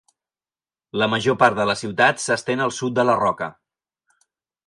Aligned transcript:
La 1.01 1.07
major 1.13 1.35
part 1.43 1.59
de 1.59 1.67
la 1.71 1.75
ciutat 1.81 2.23
s'estén 2.25 2.65
al 2.65 2.73
sud 2.79 2.95
de 3.01 3.05
la 3.11 3.17
roca. 3.23 3.51